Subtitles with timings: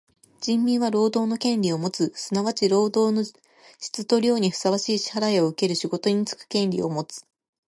[0.41, 2.11] 人民は労働の権利をもつ。
[2.15, 3.23] すなわち労働の
[3.77, 7.23] 質と量にふさわしい支払をうける仕事につく権利をもつ。